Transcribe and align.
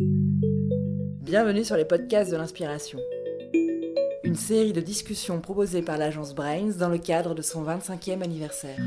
Bienvenue 0.00 1.62
sur 1.62 1.76
les 1.76 1.84
podcasts 1.84 2.30
de 2.30 2.36
l'inspiration. 2.38 2.98
Une 4.24 4.34
série 4.34 4.72
de 4.72 4.80
discussions 4.80 5.40
proposées 5.40 5.82
par 5.82 5.98
l'agence 5.98 6.34
Brains 6.34 6.72
dans 6.78 6.88
le 6.88 6.96
cadre 6.96 7.34
de 7.34 7.42
son 7.42 7.62
25e 7.62 8.22
anniversaire. 8.22 8.78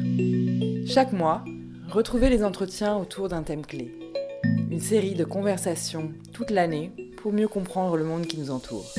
Chaque 0.87 1.13
mois, 1.13 1.45
retrouvez 1.87 2.29
les 2.29 2.43
entretiens 2.43 2.97
autour 2.97 3.29
d'un 3.29 3.43
thème 3.43 3.63
clé. 3.63 3.93
Une 4.71 4.79
série 4.79 5.13
de 5.13 5.23
conversations 5.23 6.11
toute 6.31 6.49
l'année 6.49 6.91
pour 7.17 7.31
mieux 7.31 7.47
comprendre 7.47 7.95
le 7.95 8.05
monde 8.05 8.25
qui 8.25 8.39
nous 8.39 8.49
entoure. 8.49 8.91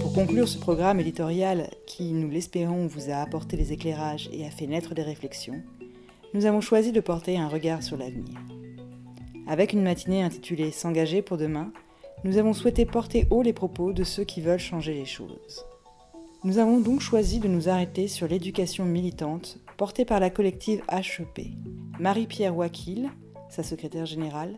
Pour 0.00 0.12
conclure 0.12 0.48
ce 0.48 0.58
programme 0.58 0.98
éditorial 0.98 1.70
qui, 1.86 2.10
nous 2.12 2.30
l'espérons, 2.30 2.88
vous 2.88 3.10
a 3.10 3.18
apporté 3.18 3.56
des 3.56 3.72
éclairages 3.72 4.28
et 4.32 4.44
a 4.44 4.50
fait 4.50 4.66
naître 4.66 4.94
des 4.94 5.04
réflexions, 5.04 5.62
nous 6.34 6.46
avons 6.46 6.60
choisi 6.60 6.90
de 6.90 7.00
porter 7.00 7.38
un 7.38 7.48
regard 7.48 7.84
sur 7.84 7.96
l'avenir. 7.96 8.38
Avec 9.50 9.72
une 9.72 9.82
matinée 9.82 10.22
intitulée 10.22 10.70
S'engager 10.70 11.22
pour 11.22 11.36
demain, 11.36 11.72
nous 12.22 12.36
avons 12.36 12.52
souhaité 12.52 12.86
porter 12.86 13.26
haut 13.30 13.42
les 13.42 13.52
propos 13.52 13.92
de 13.92 14.04
ceux 14.04 14.22
qui 14.22 14.40
veulent 14.40 14.60
changer 14.60 14.94
les 14.94 15.06
choses. 15.06 15.66
Nous 16.44 16.58
avons 16.58 16.78
donc 16.78 17.00
choisi 17.00 17.40
de 17.40 17.48
nous 17.48 17.68
arrêter 17.68 18.06
sur 18.06 18.28
l'éducation 18.28 18.84
militante 18.84 19.58
portée 19.76 20.04
par 20.04 20.20
la 20.20 20.30
collective 20.30 20.82
HEP. 20.88 21.48
Marie-Pierre 21.98 22.56
Wakil, 22.56 23.10
sa 23.48 23.64
secrétaire 23.64 24.06
générale, 24.06 24.56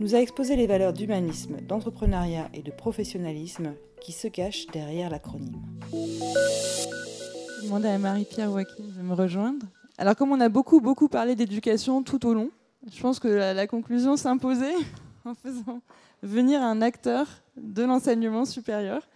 nous 0.00 0.14
a 0.14 0.18
exposé 0.18 0.56
les 0.56 0.66
valeurs 0.66 0.94
d'humanisme, 0.94 1.60
d'entrepreneuriat 1.68 2.48
et 2.54 2.62
de 2.62 2.70
professionnalisme 2.70 3.74
qui 4.00 4.12
se 4.12 4.28
cachent 4.28 4.66
derrière 4.68 5.10
l'acronyme. 5.10 5.60
Je 5.92 7.66
demande 7.66 7.84
à 7.84 7.98
Marie-Pierre 7.98 8.50
Wakil 8.50 8.94
de 8.96 9.02
me 9.02 9.12
rejoindre. 9.12 9.66
Alors 9.98 10.16
comme 10.16 10.32
on 10.32 10.40
a 10.40 10.48
beaucoup 10.48 10.80
beaucoup 10.80 11.08
parlé 11.08 11.36
d'éducation 11.36 12.02
tout 12.02 12.26
au 12.26 12.32
long, 12.32 12.50
je 12.90 13.00
pense 13.00 13.18
que 13.18 13.28
la, 13.28 13.54
la 13.54 13.66
conclusion 13.66 14.16
s'imposait 14.16 14.74
en 15.24 15.34
faisant 15.34 15.80
venir 16.22 16.62
un 16.62 16.82
acteur 16.82 17.26
de 17.56 17.82
l'enseignement 17.82 18.44
supérieur. 18.44 19.08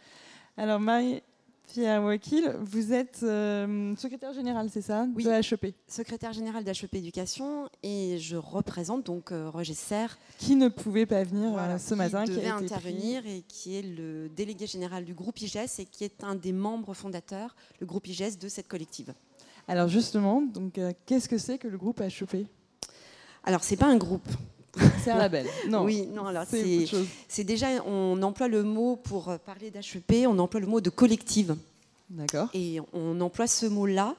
Alors 0.57 0.81
Marie 0.81 1.23
Pierre 1.67 2.03
Wakil, 2.03 2.55
vous 2.61 2.93
êtes 2.93 3.21
euh, 3.25 3.95
secrétaire 3.97 4.33
générale, 4.33 4.69
c'est 4.71 4.83
ça 4.83 5.07
Oui. 5.17 5.25
De 5.25 5.31
HEP. 5.31 5.75
secrétaire 5.89 6.33
générale 6.33 6.63
d'HEP 6.63 6.95
Éducation 6.95 7.69
et 7.83 8.19
je 8.19 8.37
représente 8.37 9.05
donc 9.05 9.33
euh, 9.33 9.51
Roger 9.51 9.75
Serre 9.75 10.17
Qui 10.39 10.55
ne 10.55 10.69
pouvait 10.69 11.07
pas 11.07 11.25
venir 11.25 11.51
voilà, 11.51 11.75
euh, 11.75 11.79
ce 11.79 11.95
qui 11.95 11.99
matin, 11.99 12.25
qui 12.25 12.31
devait 12.31 12.47
intervenir 12.49 13.27
et 13.27 13.43
qui 13.49 13.77
est 13.77 13.83
le 13.83 14.29
délégué 14.29 14.67
général 14.67 15.05
du 15.05 15.13
groupe 15.15 15.41
IGES 15.41 15.81
et 15.81 15.85
qui 15.87 16.05
est 16.05 16.23
un 16.23 16.37
des 16.37 16.53
membres 16.53 16.95
fondateurs, 16.95 17.57
le 17.81 17.87
groupe 17.87 18.07
IGES 18.07 18.39
de 18.39 18.49
cette 18.49 18.69
collective. 18.69 19.13
Alors 19.67 19.89
justement, 19.89 20.43
donc 20.43 20.79
euh, 20.79 20.93
qu'est-ce 21.05 21.29
que 21.29 21.39
c'est 21.39 21.59
que 21.59 21.67
le 21.67 21.77
groupe 21.79 22.01
HEP 22.01 22.47
Alors 23.47 23.63
c'est 23.65 23.77
pas 23.77 23.87
un 23.87 23.97
groupe. 23.97 24.29
C'est 25.03 25.11
un 25.11 25.19
label. 25.19 25.47
Non. 25.69 25.85
oui, 25.85 26.07
non, 26.13 26.27
alors 26.27 26.45
c'est 27.29 27.45
déjà 27.45 27.69
on 27.87 28.21
emploie 28.23 28.49
le 28.49 28.63
mot 28.63 28.97
pour 28.97 29.31
euh, 29.31 29.39
parler 29.39 29.71
d'HEP, 29.71 30.27
on 30.27 30.39
emploie 30.39 30.61
le 30.61 30.67
mot 30.67 30.81
de 30.81 30.91
collective. 30.91 31.57
D'accord. 32.11 32.49
Et 32.55 32.79
on 32.93 33.21
emploie 33.21 33.47
ce 33.47 33.67
mot-là 33.67 34.15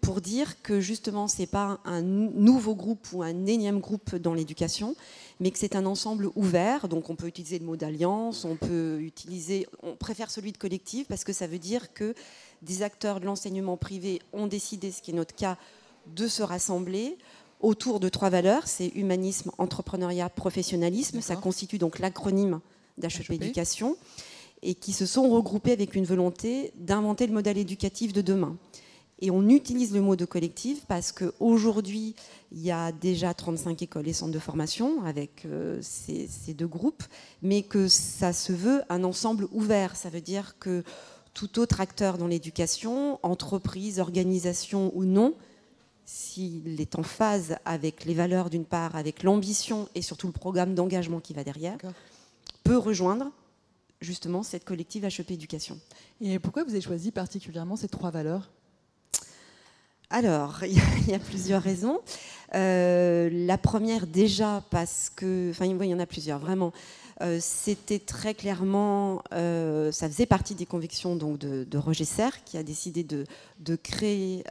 pour 0.00 0.20
dire 0.20 0.62
que 0.62 0.80
justement, 0.80 1.28
ce 1.28 1.40
n'est 1.40 1.46
pas 1.46 1.78
un 1.84 2.02
nouveau 2.02 2.74
groupe 2.74 3.06
ou 3.12 3.22
un 3.22 3.46
énième 3.46 3.80
groupe 3.80 4.16
dans 4.16 4.34
l'éducation, 4.34 4.96
mais 5.40 5.50
que 5.50 5.58
c'est 5.58 5.76
un 5.76 5.86
ensemble 5.86 6.30
ouvert. 6.36 6.88
Donc 6.88 7.10
on 7.10 7.16
peut 7.16 7.26
utiliser 7.26 7.58
le 7.58 7.66
mot 7.66 7.76
d'alliance, 7.76 8.44
on 8.44 8.56
peut 8.56 8.98
utiliser, 9.00 9.66
on 9.82 9.96
préfère 9.96 10.30
celui 10.30 10.52
de 10.52 10.58
collectif 10.58 11.06
parce 11.08 11.24
que 11.24 11.32
ça 11.32 11.46
veut 11.46 11.58
dire 11.58 11.92
que 11.92 12.14
des 12.62 12.82
acteurs 12.82 13.20
de 13.20 13.26
l'enseignement 13.26 13.76
privé 13.76 14.20
ont 14.32 14.46
décidé, 14.46 14.90
ce 14.90 15.02
qui 15.02 15.10
est 15.10 15.14
notre 15.14 15.34
cas, 15.34 15.56
de 16.06 16.28
se 16.28 16.42
rassembler 16.42 17.18
autour 17.60 18.00
de 18.00 18.08
trois 18.08 18.30
valeurs, 18.30 18.66
c'est 18.66 18.88
humanisme, 18.88 19.50
entrepreneuriat, 19.58 20.28
professionnalisme. 20.28 21.20
Ça 21.20 21.36
constitue 21.36 21.78
donc 21.78 21.98
l'acronyme 21.98 22.60
d'HEP 22.98 23.20
HEP. 23.20 23.30
Éducation 23.30 23.96
et 24.62 24.74
qui 24.74 24.92
se 24.92 25.06
sont 25.06 25.28
regroupés 25.30 25.72
avec 25.72 25.94
une 25.94 26.04
volonté 26.04 26.72
d'inventer 26.76 27.26
le 27.26 27.32
modèle 27.32 27.58
éducatif 27.58 28.12
de 28.12 28.20
demain. 28.20 28.56
Et 29.22 29.30
on 29.30 29.48
utilise 29.48 29.92
le 29.92 30.00
mot 30.00 30.16
de 30.16 30.24
collectif 30.24 30.84
parce 30.86 31.12
qu'aujourd'hui, 31.12 32.14
il 32.52 32.62
y 32.62 32.70
a 32.70 32.90
déjà 32.90 33.34
35 33.34 33.82
écoles 33.82 34.08
et 34.08 34.14
centres 34.14 34.32
de 34.32 34.38
formation 34.38 35.02
avec 35.04 35.44
euh, 35.44 35.78
ces, 35.82 36.26
ces 36.26 36.54
deux 36.54 36.66
groupes, 36.66 37.02
mais 37.42 37.62
que 37.62 37.86
ça 37.86 38.32
se 38.32 38.52
veut 38.52 38.82
un 38.88 39.04
ensemble 39.04 39.46
ouvert. 39.52 39.94
Ça 39.94 40.08
veut 40.08 40.22
dire 40.22 40.56
que 40.58 40.82
tout 41.34 41.58
autre 41.58 41.82
acteur 41.82 42.16
dans 42.16 42.26
l'éducation, 42.26 43.18
entreprise, 43.22 44.00
organisation 44.00 44.90
ou 44.94 45.04
non, 45.04 45.34
s'il 46.04 46.80
est 46.80 46.98
en 46.98 47.02
phase 47.02 47.56
avec 47.64 48.04
les 48.04 48.14
valeurs 48.14 48.50
d'une 48.50 48.64
part, 48.64 48.96
avec 48.96 49.22
l'ambition 49.22 49.88
et 49.94 50.02
surtout 50.02 50.26
le 50.26 50.32
programme 50.32 50.74
d'engagement 50.74 51.20
qui 51.20 51.34
va 51.34 51.44
derrière, 51.44 51.78
peut 52.64 52.78
rejoindre 52.78 53.30
justement 54.00 54.42
cette 54.42 54.64
collective 54.64 55.04
HEP 55.04 55.30
Éducation. 55.30 55.78
Et 56.20 56.38
pourquoi 56.38 56.64
vous 56.64 56.70
avez 56.70 56.80
choisi 56.80 57.10
particulièrement 57.10 57.76
ces 57.76 57.88
trois 57.88 58.10
valeurs? 58.10 58.50
Alors, 60.10 60.62
il 60.64 60.78
y, 61.06 61.10
y 61.10 61.14
a 61.14 61.18
plusieurs 61.18 61.62
raisons. 61.62 62.00
Euh, 62.54 63.28
la 63.32 63.58
première, 63.58 64.06
déjà, 64.06 64.62
parce 64.70 65.10
que. 65.14 65.50
Enfin, 65.50 65.66
il 65.66 65.84
y 65.84 65.94
en 65.94 65.98
a 65.98 66.06
plusieurs, 66.06 66.38
vraiment. 66.38 66.72
Euh, 67.22 67.38
C'était 67.40 67.98
très 67.98 68.34
clairement. 68.34 69.22
euh, 69.32 69.92
ça 69.92 70.08
faisait 70.08 70.26
partie 70.26 70.54
des 70.54 70.66
convictions 70.66 71.16
de, 71.16 71.78
Roger 71.78 72.04
Serre, 72.04 72.44
qui 72.44 72.56
a 72.56 72.62
décidé 72.62 73.04
de, 73.04 73.26
créer, 73.76 74.42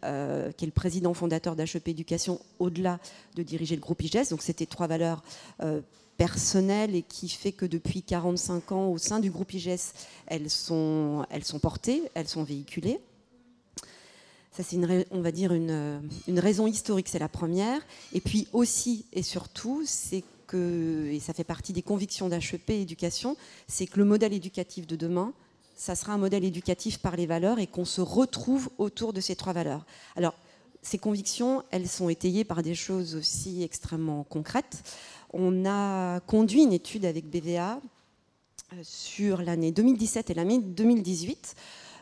qui 0.57 0.65
est 0.65 0.67
le 0.67 0.71
président 0.71 1.13
fondateur 1.13 1.55
d'HEP 1.55 1.87
Éducation, 1.87 2.39
au-delà 2.59 2.99
de 3.35 3.43
diriger 3.43 3.75
le 3.75 3.81
groupe 3.81 4.01
IGES. 4.01 4.29
Donc, 4.29 4.41
c'était 4.41 4.65
trois 4.65 4.87
valeurs. 4.87 5.23
personnelles 6.17 6.95
et 6.95 7.01
qui 7.01 7.29
fait 7.29 7.53
que 7.53 7.65
depuis 7.65 8.03
45 8.03 8.73
ans 8.73 8.87
au 8.89 8.97
sein 8.97 9.21
du 9.21 9.31
groupe 9.31 9.53
IGES, 9.53 9.93
elles 10.27 10.49
sont 10.49 11.25
portées, 11.61 12.03
elles 12.13 12.27
sont 12.27 12.43
véhiculées. 12.43 12.99
C'est, 14.61 14.75
une, 14.75 15.05
on 15.11 15.21
va 15.21 15.31
dire, 15.31 15.53
une, 15.53 15.71
euh, 15.71 15.99
une 16.27 16.39
raison 16.39 16.67
historique, 16.67 17.07
c'est 17.07 17.19
la 17.19 17.29
première. 17.29 17.81
Et 18.13 18.19
puis 18.19 18.47
aussi 18.51 19.05
et 19.13 19.23
surtout, 19.23 19.83
c'est 19.85 20.23
que, 20.47 21.09
et 21.11 21.19
ça 21.19 21.33
fait 21.33 21.43
partie 21.43 21.73
des 21.73 21.81
convictions 21.81 22.27
d'HEP 22.27 22.71
Éducation, 22.71 23.37
c'est 23.67 23.87
que 23.87 23.97
le 23.99 24.05
modèle 24.05 24.33
éducatif 24.33 24.87
de 24.87 24.95
demain, 24.95 25.33
ça 25.75 25.95
sera 25.95 26.11
un 26.11 26.17
modèle 26.17 26.43
éducatif 26.43 26.97
par 26.97 27.15
les 27.15 27.25
valeurs 27.25 27.59
et 27.59 27.67
qu'on 27.67 27.85
se 27.85 28.01
retrouve 28.01 28.69
autour 28.77 29.13
de 29.13 29.21
ces 29.21 29.35
trois 29.35 29.53
valeurs. 29.53 29.85
Alors, 30.17 30.33
ces 30.81 30.97
convictions, 30.97 31.63
elles 31.71 31.87
sont 31.87 32.09
étayées 32.09 32.43
par 32.43 32.63
des 32.63 32.75
choses 32.75 33.15
aussi 33.15 33.63
extrêmement 33.63 34.23
concrètes. 34.23 34.83
On 35.31 35.65
a 35.65 36.19
conduit 36.21 36.63
une 36.63 36.73
étude 36.73 37.05
avec 37.05 37.29
BVA 37.29 37.79
euh, 38.73 38.75
sur 38.83 39.41
l'année 39.41 39.71
2017 39.71 40.29
et 40.29 40.33
l'année 40.33 40.59
2018 40.59 41.55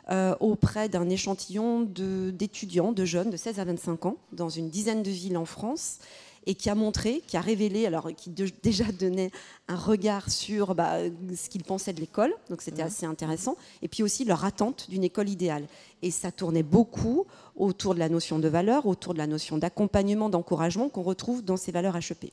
euh, 0.09 0.35
auprès 0.39 0.89
d'un 0.89 1.09
échantillon 1.09 1.81
d'étudiants, 1.81 2.91
de, 2.91 3.05
jeunes 3.05 3.29
de 3.29 3.37
16 3.37 3.59
à 3.59 3.65
25 3.65 4.05
ans, 4.05 4.17
dans 4.31 4.49
une 4.49 4.69
dizaine 4.69 5.03
de 5.03 5.11
villes 5.11 5.37
en 5.37 5.45
France, 5.45 5.99
et 6.45 6.55
qui 6.55 6.69
a 6.69 6.75
montré, 6.75 7.21
qui 7.27 7.35
a 7.35 7.41
révélé, 7.41 7.85
alors 7.85 8.09
qui 8.15 8.29
de- 8.29 8.49
déjà 8.63 8.85
donnait 8.85 9.31
un 9.67 9.75
regard 9.75 10.29
sur 10.31 10.75
bah, 10.75 10.99
ce 11.35 11.49
qu'ils 11.49 11.63
pensaient 11.63 11.93
de 11.93 11.99
l'école, 11.99 12.33
donc 12.49 12.61
c'était 12.61 12.83
assez 12.83 13.05
intéressant, 13.05 13.57
et 13.81 13.89
puis 13.89 14.01
aussi 14.01 14.23
leur 14.23 14.45
attente 14.45 14.89
d'une 14.89 15.03
école 15.03 15.29
idéale. 15.29 15.67
Et 16.01 16.09
ça 16.09 16.31
tournait 16.31 16.63
beaucoup 16.63 17.25
autour 17.57 17.93
de 17.93 17.99
la 17.99 18.07
notion 18.07 18.39
de 18.39 18.47
valeur, 18.47 18.85
autour 18.85 19.13
de 19.13 19.17
la 19.17 19.27
notion 19.27 19.57
d'accompagnement, 19.57 20.29
d'encouragement 20.29 20.87
qu'on 20.87 21.03
retrouve 21.03 21.43
dans 21.43 21.57
ces 21.57 21.73
valeurs 21.73 21.97
HEP. 21.97 22.31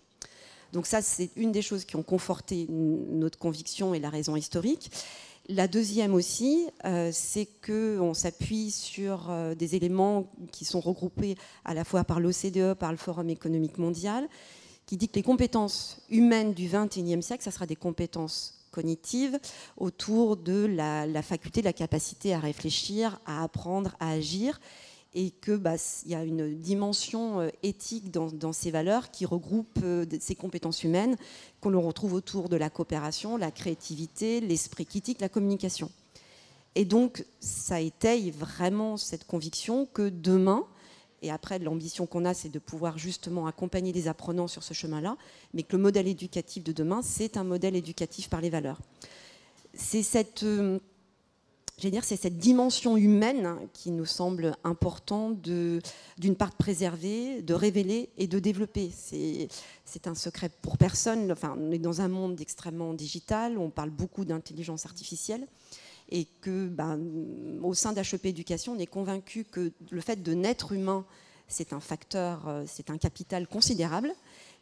Donc 0.73 0.87
ça, 0.87 1.03
c'est 1.03 1.31
une 1.37 1.53
des 1.53 1.63
choses 1.63 1.85
qui 1.85 1.97
ont 1.97 2.03
conforté 2.03 2.67
notre 2.69 3.39
conviction 3.39 3.95
et 3.95 4.01
la 4.01 4.11
raison 4.11 4.35
historique. 4.37 4.91
La 5.49 5.69
deuxième 5.69 6.15
aussi, 6.15 6.67
euh, 6.87 7.11
c'est 7.13 7.47
qu'on 7.67 8.15
s'appuie 8.15 8.71
sur 8.71 9.31
euh, 9.31 9.55
des 9.55 9.75
éléments 9.75 10.33
qui 10.53 10.65
sont 10.65 10.81
regroupés 10.81 11.37
à 11.67 11.75
la 11.75 11.85
fois 11.85 12.03
par 12.03 12.19
l'OCDE, 12.19 12.73
par 12.73 12.91
le 12.91 12.97
Forum 12.97 13.29
économique 13.29 13.77
mondial, 13.77 14.27
qui 14.87 14.97
dit 14.97 15.07
que 15.07 15.17
les 15.17 15.23
compétences 15.23 15.99
humaines 16.09 16.55
du 16.55 16.69
XXIe 16.69 17.23
siècle, 17.23 17.45
ça 17.45 17.51
sera 17.51 17.67
des 17.67 17.77
compétences 17.77 18.55
cognitives 18.71 19.39
autour 19.77 20.39
de 20.39 20.65
la, 20.65 21.23
faculté, 21.23 21.61
la 21.61 21.75
capacité 21.75 22.33
à 22.33 22.41
réfléchir, 22.41 23.21
à 23.27 23.43
apprendre, 23.45 23.95
à 24.01 24.13
agir, 24.13 24.59
et 25.15 25.31
que 25.31 25.57
bah, 25.57 25.77
y 26.07 26.15
a 26.15 26.25
une 26.25 26.59
dimension 26.59 27.41
euh, 27.41 27.49
éthique 27.63 28.11
dans, 28.11 28.53
ces 28.53 28.71
valeurs 28.71 29.11
qui 29.11 29.27
regroupe 29.27 29.79
euh, 29.83 30.05
ces 30.21 30.35
compétences 30.35 30.83
humaines 30.83 31.17
qu'on 31.61 31.81
retrouve 31.81 32.15
autour 32.15 32.49
de 32.49 32.57
la 32.57 32.71
coopération, 32.71 33.37
la 33.37 33.51
créativité, 33.51 34.41
l'esprit 34.41 34.87
critique, 34.87 35.21
la 35.21 35.29
communication. 35.29 35.91
Et 36.75 36.85
donc, 36.85 37.25
ça 37.41 37.81
étaye 37.81 38.31
vraiment 38.31 38.97
cette 38.97 39.27
conviction 39.27 39.87
que 39.87 40.09
demain, 40.09 40.67
et 41.23 41.31
après 41.31 41.59
l'ambition 41.59 42.07
qu'on 42.07 42.25
a, 42.25 42.35
c'est 42.35 42.49
de 42.49 42.59
pouvoir 42.59 42.99
justement 42.99 43.47
accompagner 43.47 43.93
les 43.93 44.09
apprenants 44.09 44.49
sur 44.49 44.65
ce 44.65 44.75
chemin-là, 44.75 45.17
mais 45.55 45.63
que 45.63 45.77
le 45.77 45.83
modèle 45.83 46.09
éducatif 46.09 46.65
de 46.65 46.73
demain, 46.73 47.01
c'est 47.03 47.37
un 47.37 47.45
modèle 47.45 47.77
éducatif 47.77 48.29
par 48.29 48.41
les 48.41 48.51
valeurs. 48.51 48.81
C'est 49.73 50.03
cette, 50.03 50.43
euh, 50.43 50.81
c'est 51.79 52.17
cette 52.17 52.39
dimension 52.39 52.97
humaine 52.97 53.57
qui 53.73 53.91
nous 53.91 54.07
semble 54.07 54.57
important 54.65 55.31
d'une 55.31 56.37
part 56.37 56.51
de 56.51 56.57
préserver, 56.57 57.43
de 57.43 57.55
révéler 57.55 58.11
et 58.17 58.27
de 58.27 58.39
développer. 58.39 58.91
C'est 58.93 60.07
un 60.07 60.15
secret 60.15 60.51
pour 60.63 60.79
personne. 60.79 61.31
Enfin, 61.33 61.57
on 61.59 61.71
est 61.71 61.79
dans 61.79 62.01
un 62.01 62.09
monde 62.09 62.41
extrêmement 62.41 62.95
digital, 62.95 63.59
on 63.59 63.71
parle 63.71 63.91
beaucoup 63.91 64.25
d'intelligence 64.25 64.87
artificielle 64.87 65.47
et 66.11 66.27
ben, 66.47 67.01
au 67.63 67.75
sein 67.75 67.93
d'HEP 67.93 68.27
Éducation, 68.27 68.73
on 68.73 68.79
est 68.79 68.87
convaincu 68.87 69.45
que 69.45 69.73
le 69.91 70.01
fait 70.01 70.23
de 70.23 70.35
naître 70.35 70.73
humain, 70.73 71.05
c'est 71.49 71.73
un 71.73 71.81
facteur, 71.81 72.49
euh, 72.49 72.65
c'est 72.67 72.91
un 72.91 72.99
capital 72.99 73.47
considérable, 73.47 74.13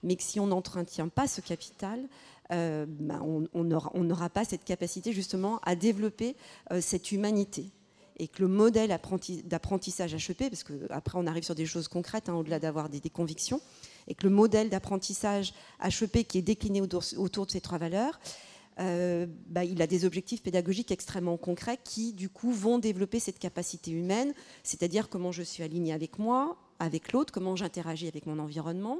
mais 0.02 0.16
que 0.16 0.22
si 0.22 0.40
on 0.40 0.46
n'entretient 0.46 1.08
pas 1.08 1.26
ce 1.28 1.40
capital, 1.40 2.08
euh, 2.52 2.86
ben, 2.86 3.20
on 3.54 3.64
n'aura 3.64 4.28
pas 4.28 4.44
cette 4.44 4.64
capacité 4.64 5.12
justement 5.12 5.60
à 5.64 5.74
développer 5.74 6.36
euh, 6.70 6.80
cette 6.80 7.12
humanité. 7.12 7.70
Et 8.18 8.28
que 8.28 8.42
le 8.42 8.48
modèle 8.48 8.90
d'apprentissage 9.44 10.14
HEP, 10.14 10.50
parce 10.50 10.64
qu'après 10.64 11.18
on 11.18 11.26
arrive 11.26 11.44
sur 11.44 11.54
des 11.54 11.64
choses 11.64 11.88
concrètes, 11.88 12.28
hein, 12.28 12.34
au-delà 12.34 12.58
d'avoir 12.60 12.88
des, 12.90 13.00
convictions, 13.08 13.60
et 14.06 14.14
que 14.14 14.24
le 14.24 14.30
modèle 14.30 14.68
d'apprentissage 14.68 15.54
HEP 15.82 16.28
qui 16.28 16.38
est 16.38 16.42
décliné 16.42 16.82
autour, 16.82 17.46
de 17.46 17.50
ces 17.50 17.62
trois 17.62 17.78
valeurs, 17.78 18.20
euh, 18.80 19.26
bah, 19.48 19.64
il 19.64 19.80
a 19.80 19.86
des 19.86 20.04
objectifs 20.04 20.42
pédagogiques 20.42 20.90
extrêmement 20.90 21.38
concrets 21.38 21.78
qui, 21.82 22.12
du 22.12 22.28
coup, 22.28 22.52
vont 22.52 22.78
développer 22.78 23.18
cette 23.18 23.38
capacité 23.38 23.90
humaine, 23.90 24.34
c'est-à-dire 24.62 25.08
comment 25.08 25.32
je 25.32 25.42
suis 25.42 25.62
aligné 25.62 25.92
avec 25.92 26.18
moi, 26.18 26.58
avec 26.82 27.12
l'autre, 27.12 27.32
comment 27.32 27.54
j'interagis 27.54 28.08
avec 28.08 28.26
mon 28.26 28.40
environnement, 28.40 28.98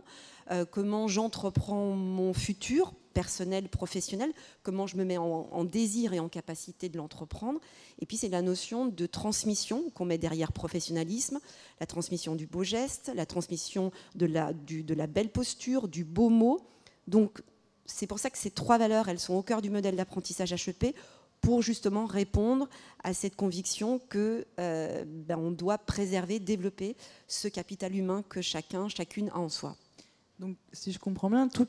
euh, 0.52 0.64
comment 0.64 1.08
j'entreprends 1.08 1.90
mon 1.96 2.32
futur 2.32 2.94
personnel, 3.12 3.69
professionnel, 3.69 4.32
comment 4.62 4.87
je 4.87 4.96
me 4.96 5.05
mets 5.05 5.19
en, 5.19 5.64
désir 5.64 6.14
et 6.14 6.20
en 6.20 6.29
capacité 6.29 6.88
de 6.88 6.96
l'entreprendre. 6.96 7.61
Et 7.99 8.06
puis 8.06 8.17
c'est 8.17 8.29
la 8.29 8.40
notion 8.40 8.87
de 8.87 9.06
transmission 9.06 9.90
qu'on 9.90 10.05
met 10.05 10.17
derrière 10.17 10.52
professionnalisme, 10.52 11.40
la 11.81 11.87
transmission 11.87 12.37
du 12.37 12.46
beau 12.46 12.62
geste, 12.62 13.11
la 13.14 13.26
transmission 13.26 13.90
de 14.14 14.26
la, 14.26 14.52
de 14.52 14.94
la 14.94 15.06
belle 15.08 15.31
posture, 15.31 15.88
du 15.88 16.05
beau 16.05 16.31
mot. 16.31 16.61
Donc 17.08 17.43
c'est 17.85 18.06
pour 18.06 18.20
ça 18.20 18.31
que 18.31 18.38
ces 18.38 18.50
trois 18.50 18.78
valeurs, 18.78 19.08
elles 19.08 19.20
sont 19.20 19.35
au 19.35 19.43
cœur 19.43 19.61
du 19.61 19.70
modèle 19.70 19.96
d'apprentissage 19.96 20.52
HEP 20.52 20.94
pour 21.43 21.61
justement 21.61 22.06
répondre 22.06 22.69
à 23.03 23.12
cette 23.12 23.37
conviction 23.37 23.99
que 23.99 24.47
euh, 24.59 25.05
ben, 25.06 25.37
on 25.37 25.50
doit 25.50 25.77
préserver, 25.77 26.39
développer 26.39 26.97
ce 27.27 27.49
capital 27.49 27.94
humain 27.94 28.25
que 28.29 28.41
chacun, 28.41 28.89
chacune 28.89 29.29
a 29.31 29.39
en 29.39 29.49
soi. 29.49 29.77
Donc, 30.39 30.56
si 30.73 30.93
je 30.93 30.99
comprends 30.99 31.29
bien, 31.29 31.49
toute 31.49 31.69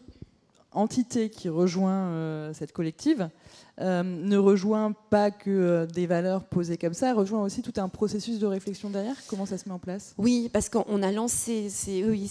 entité 0.73 1.29
qui 1.29 1.49
rejoint 1.49 2.07
euh, 2.07 2.53
cette 2.53 2.71
collective 2.71 3.29
euh, 3.81 4.03
ne 4.03 4.37
rejoint 4.37 4.91
pas 4.91 5.31
que 5.31 5.49
euh, 5.49 5.85
des 5.87 6.05
valeurs 6.05 6.43
posées 6.43 6.77
comme 6.77 6.93
ça, 6.93 7.11
rejoint 7.15 7.41
aussi 7.41 7.63
tout 7.63 7.73
un 7.77 7.89
processus 7.89 8.37
de 8.37 8.45
réflexion 8.45 8.91
derrière. 8.91 9.15
Comment 9.27 9.47
ça 9.47 9.57
se 9.57 9.67
met 9.67 9.73
en 9.73 9.79
place? 9.79 10.13
Oui, 10.19 10.47
parce 10.53 10.69
qu'on 10.69 11.01
a 11.01 11.11
lancé, 11.11 11.69
c'est 11.71 12.03
oui, 12.03 12.29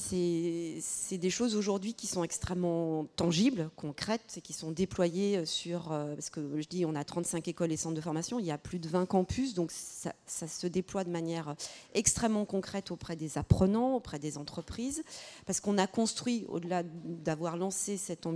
des 1.10 1.30
choses 1.30 1.56
aujourd'hui 1.56 1.94
qui 1.94 2.06
sont 2.06 2.22
extrêmement 2.22 3.06
tangibles, 3.16 3.70
concrètes, 3.74 4.34
et 4.36 4.40
qui 4.40 4.52
sont 4.52 4.70
déployées 4.70 5.44
sur, 5.44 5.88
parce 5.88 6.30
que 6.30 6.60
je 6.60 6.68
dis, 6.68 6.86
on 6.86 6.94
a 6.94 7.02
35 7.02 7.48
écoles 7.48 7.72
et 7.72 7.76
centres 7.76 7.96
de 7.96 8.00
formation, 8.00 8.38
il 8.38 8.46
y 8.46 8.52
a 8.52 8.58
plus 8.58 8.78
de 8.78 8.88
20 8.88 9.06
campus, 9.06 9.54
donc 9.54 9.72
ça, 9.72 10.12
ça 10.26 10.46
se 10.46 10.68
déploie 10.68 11.02
de 11.02 11.10
manière 11.10 11.56
extrêmement 11.94 12.44
concrète 12.44 12.92
auprès 12.92 13.16
des 13.16 13.36
apprenants, 13.36 13.96
auprès 13.96 14.20
des 14.20 14.38
entreprises, 14.38 15.02
parce 15.44 15.58
qu'on 15.58 15.76
a 15.76 15.88
construit, 15.88 16.46
au-delà 16.48 16.84
d'avoir 16.84 17.56
lancé 17.56 17.96
cette 17.96 18.26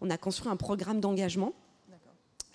on 0.00 0.10
a 0.10 0.18
construit 0.18 0.50
un 0.50 0.56
programme 0.56 1.00
d'engagement 1.00 1.52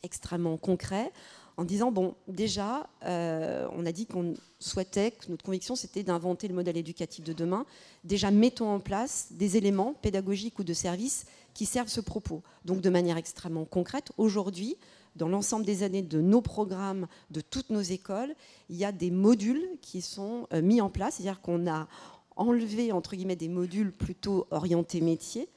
extrêmement 0.03 0.57
concret 0.57 1.11
en 1.57 1.65
disant, 1.65 1.91
bon, 1.91 2.15
déjà, 2.27 2.89
euh, 3.05 3.67
on 3.73 3.85
a 3.85 3.91
dit 3.91 4.05
qu'on 4.05 4.33
souhaitait, 4.59 5.11
que 5.11 5.29
notre 5.29 5.43
conviction, 5.43 5.75
c'était 5.75 6.03
d'inventer 6.03 6.47
le 6.47 6.55
modèle 6.55 6.77
éducatif 6.77 7.23
de 7.23 7.33
demain. 7.33 7.65
Déjà, 8.03 8.31
mettons 8.31 8.69
en 8.69 8.79
place 8.79 9.27
des 9.31 9.55
éléments 9.57 9.93
pédagogiques 9.93 10.57
ou 10.59 10.63
de 10.63 10.73
services 10.73 11.25
qui 11.53 11.65
servent 11.65 11.89
ce 11.89 12.01
propos. 12.01 12.41
Donc, 12.65 12.81
de 12.81 12.89
manière 12.89 13.17
extrêmement 13.17 13.65
concrète, 13.65 14.11
aujourd'hui, 14.17 14.77
dans 15.15 15.29
l'ensemble 15.29 15.63
des 15.63 15.83
années 15.83 16.01
de 16.01 16.21
nos 16.21 16.41
programmes, 16.41 17.07
de 17.29 17.41
toutes 17.41 17.69
nos 17.69 17.81
écoles, 17.81 18.33
il 18.69 18.75
y 18.75 18.85
a 18.85 18.91
des 18.91 19.11
modules 19.11 19.63
qui 19.81 20.01
sont 20.01 20.47
euh, 20.53 20.61
mis 20.63 20.81
en 20.81 20.89
place, 20.89 21.15
c'est-à-dire 21.15 21.41
qu'on 21.41 21.67
a 21.67 21.87
enlevé, 22.35 22.91
entre 22.91 23.15
guillemets, 23.15 23.35
des 23.35 23.47
modules 23.47 23.91
plutôt 23.91 24.47
orientés 24.49 25.01
métiers, 25.01 25.47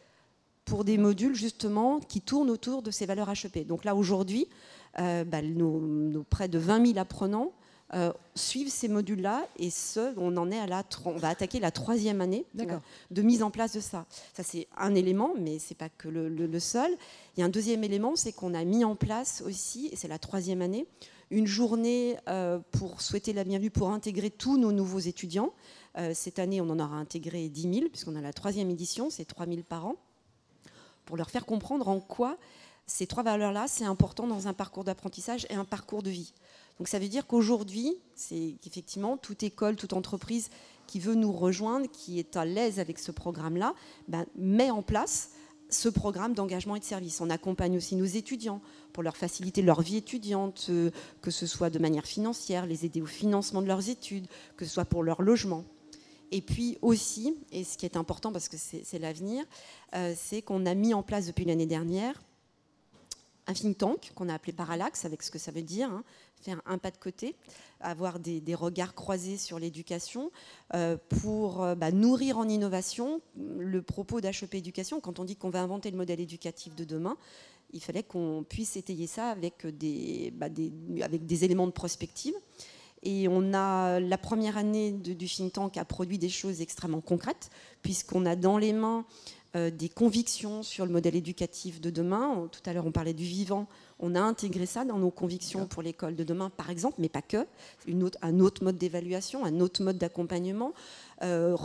pour 0.66 0.84
des 0.84 0.98
modules 0.98 1.34
justement 1.34 2.00
qui 2.00 2.20
tournent 2.20 2.50
autour 2.50 2.82
de 2.82 2.90
ces 2.90 3.06
valeurs 3.06 3.30
HEP. 3.30 3.66
Donc 3.66 3.84
là 3.84 3.94
aujourd'hui, 3.94 4.48
euh, 4.98 5.24
bah, 5.24 5.40
nos, 5.40 6.24
près 6.28 6.48
de 6.48 6.58
20 6.58 6.86
000 6.88 6.98
apprenants 6.98 7.52
euh, 7.94 8.12
suivent 8.34 8.70
ces 8.70 8.88
modules-là 8.88 9.46
et 9.58 9.70
ce, 9.70 10.12
on 10.16 10.36
en 10.36 10.50
est 10.50 10.58
à 10.58 10.66
la, 10.66 10.82
on 11.04 11.12
va 11.12 11.28
attaquer 11.28 11.60
la 11.60 11.70
troisième 11.70 12.20
année 12.20 12.44
de 12.54 13.22
mise 13.22 13.44
en 13.44 13.52
place 13.52 13.74
de 13.74 13.80
ça. 13.80 14.06
Ça 14.34 14.42
c'est 14.42 14.66
un 14.76 14.94
élément, 14.96 15.34
mais 15.38 15.60
c'est 15.60 15.76
pas 15.76 15.88
que 15.88 16.08
le, 16.08 16.58
seul. 16.58 16.90
Il 17.36 17.40
y 17.40 17.42
a 17.44 17.46
un 17.46 17.50
deuxième 17.50 17.84
élément, 17.84 18.16
c'est 18.16 18.32
qu'on 18.32 18.52
a 18.52 18.64
mis 18.64 18.84
en 18.84 18.96
place 18.96 19.42
aussi, 19.46 19.88
et 19.92 19.96
c'est 19.96 20.08
la 20.08 20.18
troisième 20.18 20.62
année, 20.62 20.86
une 21.30 21.46
journée 21.46 22.16
euh, 22.28 22.58
pour 22.72 23.02
souhaiter 23.02 23.32
la 23.32 23.44
bienvenue, 23.44 23.70
pour 23.70 23.90
intégrer 23.90 24.30
tous 24.30 24.58
nos 24.58 24.72
nouveaux 24.72 24.98
étudiants. 24.98 25.52
cette 26.12 26.40
année, 26.40 26.60
on 26.60 26.68
en 26.70 26.80
aura 26.80 26.96
intégré 26.96 27.48
10 27.48 27.74
000, 27.74 27.88
puisqu'on 27.88 28.16
a 28.16 28.20
la 28.20 28.32
troisième 28.32 28.68
édition, 28.68 29.10
c'est 29.10 29.26
3 29.26 29.46
000 29.46 29.58
par 29.62 29.86
an 29.86 29.96
pour 31.06 31.16
leur 31.16 31.30
faire 31.30 31.46
comprendre 31.46 31.88
en 31.88 32.00
quoi 32.00 32.36
ces 32.86 33.06
trois 33.06 33.24
valeurs-là, 33.24 33.66
c'est 33.66 33.84
important 33.84 34.26
dans 34.26 34.46
un 34.46 34.52
parcours 34.52 34.84
d'apprentissage 34.84 35.46
et 35.50 35.54
un 35.54 35.64
parcours 35.64 36.02
de 36.02 36.10
vie. 36.10 36.32
Donc 36.78 36.88
ça 36.88 36.98
veut 36.98 37.08
dire 37.08 37.26
qu'aujourd'hui, 37.26 37.96
c'est 38.14 38.54
qu'effectivement, 38.62 39.16
toute 39.16 39.42
école, 39.42 39.76
toute 39.76 39.92
entreprise 39.92 40.50
qui 40.86 41.00
veut 41.00 41.14
nous 41.14 41.32
rejoindre, 41.32 41.88
qui 41.90 42.18
est 42.18 42.36
à 42.36 42.44
l'aise 42.44 42.78
avec 42.78 42.98
ce 42.98 43.10
programme-là, 43.10 43.74
ben, 44.06 44.24
met 44.36 44.70
en 44.70 44.82
place 44.82 45.30
ce 45.68 45.88
programme 45.88 46.32
d'engagement 46.32 46.76
et 46.76 46.80
de 46.80 46.84
service. 46.84 47.20
On 47.20 47.28
accompagne 47.28 47.76
aussi 47.76 47.96
nos 47.96 48.04
étudiants 48.04 48.60
pour 48.92 49.02
leur 49.02 49.16
faciliter 49.16 49.62
leur 49.62 49.80
vie 49.80 49.96
étudiante, 49.96 50.66
euh, 50.68 50.90
que 51.22 51.32
ce 51.32 51.46
soit 51.46 51.70
de 51.70 51.80
manière 51.80 52.06
financière, 52.06 52.66
les 52.66 52.84
aider 52.84 53.02
au 53.02 53.06
financement 53.06 53.62
de 53.62 53.66
leurs 53.66 53.88
études, 53.88 54.28
que 54.56 54.64
ce 54.64 54.70
soit 54.70 54.84
pour 54.84 55.02
leur 55.02 55.22
logement. 55.22 55.64
Et 56.32 56.42
puis 56.42 56.78
aussi, 56.82 57.36
et 57.52 57.64
ce 57.64 57.78
qui 57.78 57.86
est 57.86 57.96
important 57.96 58.32
parce 58.32 58.48
que 58.48 58.56
c'est 58.56 58.98
l'avenir, 58.98 59.44
euh, 59.94 60.14
c'est 60.16 60.42
qu'on 60.42 60.66
a 60.66 60.74
mis 60.74 60.94
en 60.94 61.02
place 61.02 61.26
depuis 61.26 61.44
l'année 61.44 61.66
dernière 61.66 62.20
un 63.46 63.52
think 63.52 63.78
tank 63.78 64.12
qu'on 64.14 64.28
a 64.28 64.34
appelé 64.34 64.52
Parallax, 64.52 65.04
avec 65.04 65.22
ce 65.22 65.30
que 65.30 65.38
ça 65.38 65.52
veut 65.52 65.62
dire, 65.62 65.88
hein, 65.90 66.02
faire 66.40 66.60
un 66.66 66.78
pas 66.78 66.90
de 66.90 66.96
côté, 66.96 67.36
avoir 67.80 68.18
des, 68.18 68.42
regards 68.54 68.94
croisés 68.94 69.36
sur 69.36 69.58
l'éducation 69.58 70.30
euh, 70.74 70.96
pour 71.20 71.62
euh, 71.62 71.74
bah, 71.74 71.92
nourrir 71.92 72.38
en 72.38 72.48
innovation 72.48 73.20
le 73.36 73.82
propos 73.82 74.20
d'HEP 74.20 74.54
Éducation. 74.54 75.00
Quand 75.00 75.18
on 75.18 75.24
dit 75.24 75.36
qu'on 75.36 75.50
va 75.50 75.62
inventer 75.62 75.90
le 75.90 75.96
modèle 75.96 76.20
éducatif 76.20 76.74
de 76.74 76.84
demain, 76.84 77.16
il 77.72 77.82
fallait 77.82 78.02
qu'on 78.02 78.44
puisse 78.48 78.76
étayer 78.76 79.06
ça 79.06 79.28
avec 79.28 79.66
des, 79.66 80.32
bah, 80.34 80.48
des, 80.48 80.72
avec 81.02 81.26
des 81.26 81.44
éléments 81.44 81.66
de 81.66 81.72
prospective. 81.72 82.34
Et 83.02 83.28
on 83.28 83.54
a 83.54 84.00
la 84.00 84.18
première 84.18 84.56
année 84.56 84.92
du 84.92 85.26
think 85.26 85.52
tank 85.52 85.76
a 85.76 85.84
produit 85.84 86.18
des 86.18 86.28
choses 86.28 86.60
extrêmement 86.60 87.00
concrètes, 87.00 87.50
puisqu'on 87.82 88.26
a 88.26 88.36
dans 88.36 88.58
les 88.58 88.72
mains 88.72 89.04
euh, 89.56 89.70
des 89.70 89.88
convictions 89.88 90.62
sur 90.62 90.84
le 90.84 90.92
modèle 90.92 91.16
éducatif 91.16 91.80
de 91.80 91.88
demain. 91.88 92.48
Tout 92.52 92.60
à 92.68 92.72
l'heure, 92.72 92.84
on 92.84 92.92
parlait 92.92 93.14
du 93.14 93.24
vivant. 93.24 93.66
On 94.00 94.14
a 94.14 94.20
intégré 94.20 94.66
ça 94.66 94.84
dans 94.84 94.98
nos 94.98 95.10
convictions 95.10 95.66
pour 95.66 95.82
l'école 95.82 96.14
de 96.14 96.24
demain, 96.24 96.50
par 96.50 96.68
exemple, 96.68 96.96
mais 96.98 97.08
pas 97.08 97.22
que. 97.22 97.46
un 98.22 98.40
autre 98.40 98.64
mode 98.64 98.76
d'évaluation, 98.76 99.44
un 99.44 99.60
autre 99.60 99.82
mode 99.82 99.98
d'accompagnement. 99.98 100.72
Euh, 101.22 101.56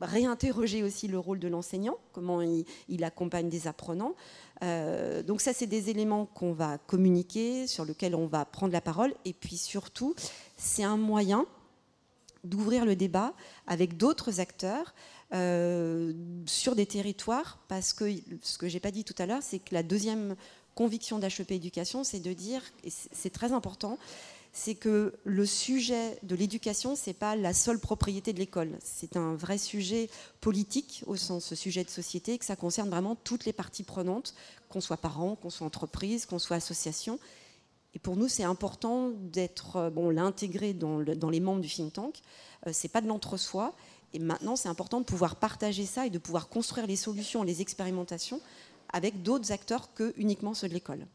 réinterroger 0.00 0.82
aussi 0.82 1.08
le 1.08 1.18
rôle 1.18 1.38
de 1.38 1.48
l'enseignant, 1.48 1.96
comment 2.12 2.40
il, 2.42 3.04
accompagne 3.04 3.48
des 3.48 3.66
apprenants. 3.66 4.14
Euh, 4.62 5.22
donc 5.22 5.40
ça, 5.40 5.52
c'est 5.52 5.66
des 5.66 5.90
éléments 5.90 6.26
qu'on 6.26 6.52
va 6.52 6.78
communiquer, 6.78 7.66
sur 7.66 7.84
lesquels 7.84 8.14
on 8.14 8.26
va 8.26 8.44
prendre 8.44 8.72
la 8.72 8.80
parole. 8.80 9.14
Et 9.24 9.32
puis 9.32 9.56
surtout, 9.56 10.14
c'est 10.56 10.84
un 10.84 10.96
moyen 10.96 11.46
d'ouvrir 12.44 12.84
le 12.84 12.94
débat 12.94 13.32
avec 13.66 13.96
d'autres 13.96 14.40
acteurs 14.40 14.94
euh, 15.34 16.12
sur 16.46 16.76
des 16.76 16.86
territoires, 16.86 17.58
parce 17.68 17.92
que 17.92 18.04
ce 18.42 18.58
que 18.58 18.68
j'ai 18.68 18.80
pas 18.80 18.90
dit 18.90 19.04
tout 19.04 19.14
à 19.18 19.26
l'heure, 19.26 19.42
c'est 19.42 19.58
que 19.58 19.74
la 19.74 19.82
deuxième 19.82 20.36
conviction 20.74 21.18
d'HEP 21.18 21.50
Éducation, 21.50 22.04
c'est 22.04 22.20
de 22.20 22.32
dire, 22.32 22.62
et 22.84 22.90
c'est 22.90 23.30
très 23.30 23.52
important, 23.52 23.98
c'est 24.56 24.74
que 24.74 25.12
le 25.24 25.44
sujet 25.44 26.18
de 26.22 26.34
l'éducation, 26.34 26.96
ce 26.96 27.10
n'est 27.10 27.14
pas 27.14 27.36
la 27.36 27.52
seule 27.52 27.78
propriété 27.78 28.32
de 28.32 28.38
l'école. 28.38 28.70
C'est 28.82 29.18
un 29.18 29.34
vrai 29.34 29.58
sujet 29.58 30.08
politique 30.40 31.04
au 31.06 31.14
sens 31.14 31.52
sujet 31.52 31.84
de 31.84 31.90
société, 31.90 32.38
que 32.38 32.44
ça 32.46 32.56
concerne 32.56 32.88
vraiment 32.88 33.16
toutes 33.16 33.44
les 33.44 33.52
parties 33.52 33.82
prenantes, 33.82 34.34
qu'on 34.70 34.80
soit 34.80 34.96
parents, 34.96 35.36
qu'on 35.36 35.50
soit 35.50 35.66
entreprise, 35.66 36.24
qu'on 36.24 36.38
soit 36.38 36.56
association. 36.56 37.18
Et 37.92 37.98
pour 37.98 38.16
nous, 38.16 38.28
c'est 38.28 38.44
important 38.44 39.10
d'être, 39.10 39.76
euh, 39.76 39.90
bon, 39.90 40.08
l'intégrer 40.08 40.72
dans, 40.72 41.02
dans, 41.02 41.30
les 41.30 41.40
membres 41.40 41.60
du 41.60 41.68
think 41.68 41.92
tank. 41.92 42.20
Euh, 42.66 42.70
c'est 42.72 42.88
pas 42.88 43.02
de 43.02 43.08
l'entre-soi. 43.08 43.74
Et 44.14 44.18
maintenant, 44.18 44.56
c'est 44.56 44.70
important 44.70 45.00
de 45.00 45.04
pouvoir 45.04 45.36
partager 45.36 45.84
ça 45.84 46.06
et 46.06 46.10
de 46.10 46.18
pouvoir 46.18 46.48
construire 46.48 46.86
les 46.86 46.96
solutions, 46.96 47.42
les 47.42 47.60
expérimentations 47.60 48.40
avec 48.90 49.22
d'autres 49.22 49.52
acteurs 49.52 49.92
que 49.92 50.14
uniquement 50.16 50.54
ceux 50.54 50.68
de 50.68 50.72
l'école. 50.72 51.06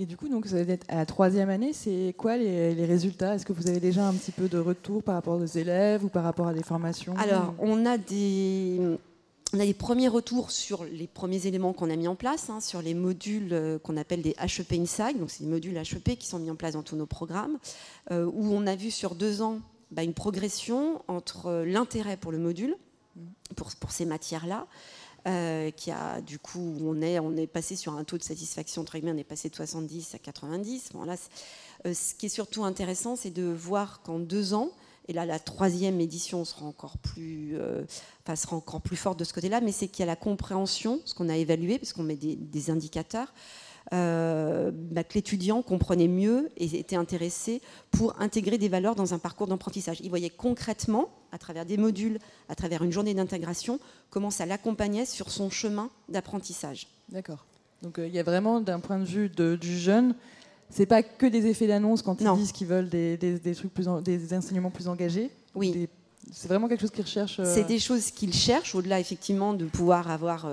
Et 0.00 0.06
du 0.06 0.16
coup, 0.16 0.28
donc, 0.28 0.46
vous 0.46 0.54
allez 0.54 0.74
être 0.74 0.86
à 0.88 0.94
la 0.94 1.06
troisième 1.06 1.50
année. 1.50 1.72
C'est 1.72 2.14
quoi 2.16 2.36
les, 2.36 2.84
résultats? 2.84 3.34
Est-ce 3.34 3.44
que 3.44 3.52
vous 3.52 3.68
avez 3.68 3.80
déjà 3.80 4.06
un 4.06 4.14
petit 4.14 4.30
peu 4.30 4.48
de 4.48 4.56
retour 4.56 5.02
par 5.02 5.16
rapport 5.16 5.40
aux 5.40 5.44
élèves 5.44 6.04
ou 6.04 6.08
par 6.08 6.22
rapport 6.22 6.46
à 6.46 6.54
des 6.54 6.62
formations? 6.62 7.16
Alors, 7.16 7.52
on 7.58 7.84
a 7.84 7.98
des, 7.98 8.78
on 9.52 9.58
a 9.58 9.66
des 9.66 9.74
premiers 9.74 10.06
retours 10.06 10.52
sur 10.52 10.84
les 10.84 11.08
premiers 11.08 11.48
éléments 11.48 11.72
qu'on 11.72 11.90
a 11.90 11.96
mis 11.96 12.06
en 12.06 12.14
place, 12.14 12.48
hein, 12.48 12.60
sur 12.60 12.80
les 12.80 12.94
modules 12.94 13.52
euh, 13.52 13.80
qu'on 13.80 13.96
appelle 13.96 14.22
des 14.22 14.36
HEP 14.40 14.74
Inside. 14.74 15.18
Donc, 15.18 15.32
c'est 15.32 15.42
des 15.42 15.50
modules 15.50 15.76
HEP 15.76 16.16
qui 16.16 16.28
sont 16.28 16.38
mis 16.38 16.50
en 16.52 16.54
place 16.56 16.74
dans 16.74 16.84
tous 16.84 16.96
nos 16.96 17.06
programmes, 17.06 17.58
euh, 18.12 18.24
où 18.32 18.52
on 18.52 18.68
a 18.68 18.76
vu 18.76 18.92
sur 18.92 19.16
deux 19.16 19.42
ans 19.42 19.58
bah, 19.90 20.04
une 20.04 20.14
progression 20.14 21.02
entre 21.08 21.46
euh, 21.46 21.64
l'intérêt 21.64 22.16
pour 22.16 22.30
le 22.30 22.38
module, 22.38 22.76
pour, 23.56 23.68
pour 23.80 23.90
ces 23.90 24.06
matières-là, 24.06 24.68
euh, 25.26 25.70
qui 25.72 25.90
a 25.90 26.20
du 26.20 26.38
coup, 26.38 26.76
on 26.80 27.02
est, 27.02 27.18
on 27.18 27.36
est 27.36 27.48
passé 27.48 27.74
sur 27.76 27.94
un 27.94 28.04
taux 28.04 28.18
de 28.18 28.22
satisfaction 28.22 28.84
très 28.84 29.00
bien, 29.00 29.14
on 29.14 29.18
est 29.18 29.24
passé 29.24 29.48
de 29.48 29.54
70 29.56 30.14
à 30.14 30.18
90. 30.18 30.90
Bon, 30.94 31.04
là, 31.04 31.16
euh, 31.86 31.92
ce 31.92 32.14
qui 32.14 32.26
est 32.26 32.30
surtout 32.30 32.64
intéressant, 32.64 33.16
c'est 33.16 33.30
de 33.30 33.42
voir 33.42 34.00
qu'en 34.02 34.20
deux 34.20 34.54
ans, 34.54 34.70
et 35.08 35.12
là 35.12 35.26
la 35.26 35.38
troisième 35.38 36.00
édition 36.00 36.44
sera 36.44 36.66
encore 36.66 36.98
plus, 36.98 37.58
euh, 37.58 37.84
sera 38.36 38.56
encore 38.56 38.80
plus 38.80 38.96
forte 38.96 39.18
de 39.18 39.24
ce 39.24 39.32
côté-là, 39.32 39.60
mais 39.60 39.72
c'est 39.72 39.88
qu'il 39.88 40.00
y 40.00 40.02
a 40.04 40.06
la 40.06 40.16
compréhension, 40.16 41.00
ce 41.04 41.14
qu'on 41.14 41.28
a 41.28 41.36
évalué, 41.36 41.78
parce 41.78 41.92
qu'on 41.92 42.04
met 42.04 42.16
des, 42.16 42.70
indicateurs, 42.70 43.34
bah, 43.90 45.04
que 45.04 45.14
l'étudiant 45.14 45.62
comprenait 45.62 46.08
mieux 46.08 46.50
et 46.56 46.78
était 46.78 46.96
intéressé 46.96 47.60
pour 47.90 48.20
intégrer 48.20 48.56
des 48.56 48.68
valeurs 48.68 48.94
dans 48.94 49.14
un 49.14 49.18
parcours 49.18 49.48
d'apprentissage. 49.48 49.98
Il 50.00 50.10
voyait 50.10 50.30
concrètement, 50.30 51.08
à 51.32 51.38
travers 51.38 51.66
des 51.66 51.76
modules, 51.76 52.18
à 52.48 52.54
travers 52.54 52.82
une 52.82 52.92
journée 52.92 53.14
d'intégration, 53.14 53.80
comment 54.10 54.30
ça 54.30 54.46
l'accompagnait 54.46 55.06
sur 55.06 55.30
son 55.30 55.50
chemin 55.50 55.90
d'apprentissage. 56.08 56.88
D'accord. 57.08 57.44
Donc 57.82 57.98
euh, 57.98 58.06
il 58.06 58.14
y 58.14 58.18
a 58.18 58.22
vraiment, 58.22 58.60
d'un 58.60 58.80
point 58.80 58.98
de 58.98 59.04
vue 59.04 59.28
du 59.28 59.78
jeune, 59.78 60.14
c'est 60.70 60.86
pas 60.86 61.02
que 61.02 61.26
des 61.26 61.46
effets 61.46 61.66
d'annonce 61.66 62.02
quand 62.02 62.20
ils 62.20 62.32
disent 62.34 62.52
qu'ils 62.52 62.66
veulent 62.66 62.88
des, 62.88 63.54
trucs 63.54 63.72
plus 63.72 63.86
des 64.02 64.34
enseignements 64.34 64.70
plus 64.70 64.88
engagés. 64.88 65.30
Oui. 65.54 65.88
C'est 66.30 66.48
vraiment 66.48 66.68
quelque 66.68 66.82
chose 66.82 66.90
qu'ils 66.90 67.04
recherchent. 67.04 67.40
Euh, 67.40 67.54
c'est 67.54 67.64
des 67.64 67.78
choses 67.78 68.10
qu'ils 68.10 68.34
cherchent, 68.34 68.74
au-delà 68.74 69.00
effectivement 69.00 69.54
de 69.54 69.64
pouvoir 69.64 70.10
avoir 70.10 70.46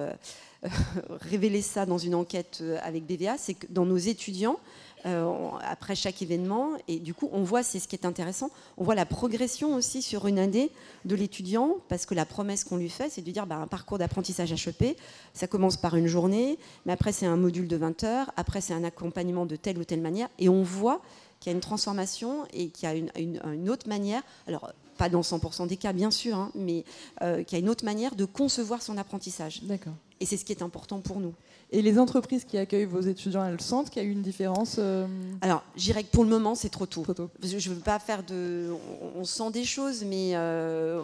révéler 1.21 1.61
ça 1.61 1.85
dans 1.85 1.97
une 1.97 2.15
enquête 2.15 2.59
euh, 2.61 2.77
avec 2.83 3.05
BVA, 3.05 3.37
c'est 3.37 3.53
que 3.53 3.67
dans 3.69 3.85
nos 3.85 3.97
étudiants, 3.97 4.57
euh, 4.57 4.84
après 5.05 5.95
chaque 5.95 6.21
événement, 6.21 6.71
et 6.87 6.99
du 6.99 7.13
coup, 7.13 7.29
on 7.31 7.43
voit, 7.43 7.63
c'est 7.63 7.79
ce 7.79 7.87
qui 7.87 7.95
est 7.95 8.05
intéressant, 8.05 8.49
on 8.77 8.83
voit 8.83 8.95
la 8.95 9.05
progression 9.05 9.75
aussi 9.75 10.01
sur 10.01 10.27
une 10.27 10.39
année 10.39 10.71
de 11.05 11.15
l'étudiant, 11.15 11.77
parce 11.89 12.05
que 12.05 12.15
la 12.15 12.25
promesse 12.25 12.63
qu'on 12.63 12.77
lui 12.77 12.89
fait, 12.89 13.09
c'est 13.09 13.21
de 13.21 13.31
dire 13.31 13.45
bah, 13.45 13.57
un 13.57 13.67
parcours 13.67 13.97
d'apprentissage 13.97 14.51
HEP, 14.51 14.97
ça 15.33 15.47
commence 15.47 15.77
par 15.77 15.95
une 15.95 16.07
journée, 16.07 16.57
mais 16.85 16.93
après 16.93 17.11
c'est 17.11 17.25
un 17.25 17.37
module 17.37 17.67
de 17.67 17.77
20 17.77 18.03
heures, 18.03 18.31
après 18.35 18.61
c'est 18.61 18.73
un 18.73 18.83
accompagnement 18.83 19.45
de 19.45 19.55
telle 19.55 19.77
ou 19.77 19.83
telle 19.83 20.01
manière, 20.01 20.29
et 20.39 20.49
on 20.49 20.63
voit 20.63 21.01
qu'il 21.39 21.51
y 21.51 21.53
a 21.53 21.55
une 21.55 21.61
transformation 21.61 22.45
et 22.53 22.69
qu'il 22.69 22.89
y 22.89 22.91
a 22.91 22.95
une, 22.95 23.69
autre 23.69 23.87
manière, 23.87 24.23
alors 24.47 24.71
pas 24.97 25.09
dans 25.09 25.21
100% 25.21 25.67
des 25.67 25.77
cas 25.77 25.93
bien 25.93 26.09
sûr, 26.09 26.37
hein, 26.37 26.51
mais 26.55 26.83
euh, 27.21 27.43
qu'il 27.43 27.57
y 27.57 27.61
a 27.61 27.63
une 27.63 27.69
autre 27.69 27.85
manière 27.85 28.15
de 28.15 28.25
concevoir 28.25 28.81
son 28.81 28.97
apprentissage. 28.97 29.61
D'accord. 29.63 29.93
Et 30.19 30.25
c'est 30.25 30.37
ce 30.37 30.45
qui 30.45 30.53
est 30.53 30.61
important 30.61 31.01
pour 31.01 31.19
nous. 31.19 31.33
Et 31.71 31.81
les 31.81 31.99
entreprises 31.99 32.45
qui 32.45 32.57
accueillent 32.57 32.85
vos 32.85 33.01
étudiants, 33.01 33.43
elles 33.45 33.59
sentent 33.59 33.89
qu'il 33.89 34.01
y 34.01 34.05
a 34.05 34.07
eu 34.07 34.11
une 34.11 34.21
différence 34.21 34.75
euh 34.77 35.07
Alors, 35.41 35.63
je 35.75 35.83
dirais 35.83 36.03
que 36.03 36.11
pour 36.11 36.23
le 36.23 36.29
moment, 36.29 36.55
c'est 36.55 36.69
trop 36.69 36.85
tôt. 36.85 37.05
Je 37.43 37.55
ne 37.55 37.75
veux 37.75 37.81
pas 37.81 37.99
faire 37.99 38.23
de. 38.23 38.69
On, 39.15 39.25
sent 39.25 39.51
des 39.51 39.65
choses, 39.65 40.05
mais 40.05 40.35
euh, 40.35 41.01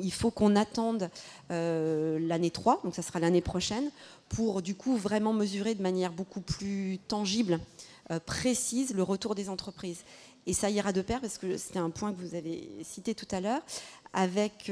il 0.00 0.12
faut 0.12 0.30
qu'on 0.30 0.54
attende 0.54 1.10
euh, 1.50 2.18
l'année 2.20 2.50
3, 2.50 2.82
donc 2.84 2.94
ça 2.94 3.02
sera 3.02 3.18
l'année 3.18 3.40
prochaine, 3.40 3.90
pour 4.28 4.62
du 4.62 4.74
coup 4.74 4.96
vraiment 4.96 5.32
mesurer 5.32 5.74
de 5.74 5.82
manière 5.82 6.12
beaucoup 6.12 6.40
plus 6.40 6.98
tangible, 7.08 7.58
précise, 8.26 8.94
le 8.94 9.02
retour 9.02 9.34
des 9.34 9.48
entreprises. 9.48 10.04
Et 10.46 10.52
ça 10.52 10.68
ira 10.68 10.92
de 10.92 11.00
pair, 11.00 11.20
parce 11.20 11.38
que 11.38 11.56
c'était 11.56 11.78
un 11.78 11.90
point 11.90 12.12
que 12.12 12.20
vous 12.20 12.34
avez 12.34 12.68
cité 12.84 13.14
tout 13.14 13.28
à 13.30 13.40
l'heure, 13.40 13.62
avec 14.12 14.70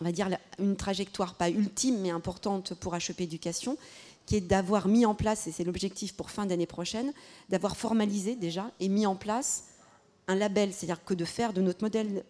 on 0.00 0.04
va 0.04 0.12
dire, 0.12 0.28
une 0.58 0.76
trajectoire 0.76 1.34
pas 1.34 1.50
ultime, 1.50 1.98
mais 2.00 2.10
importante 2.10 2.74
pour 2.74 2.94
HEP 2.94 3.20
Éducation, 3.20 3.76
qui 4.26 4.36
est 4.36 4.40
d'avoir 4.40 4.88
mis 4.88 5.06
en 5.06 5.14
place, 5.14 5.46
et 5.46 5.52
c'est 5.52 5.64
l'objectif 5.64 6.14
pour 6.14 6.30
fin 6.30 6.46
d'année 6.46 6.66
prochaine, 6.66 7.12
d'avoir 7.50 7.76
formalisé 7.76 8.36
déjà 8.36 8.70
et 8.80 8.88
mis 8.88 9.06
en 9.06 9.16
place 9.16 9.64
un 10.26 10.34
label, 10.34 10.72
c'est-à-dire 10.72 11.04
que 11.04 11.14
de 11.14 11.24
faire 11.24 11.52
de 11.52 11.60
notre 11.60 11.84
modèle 11.84 12.24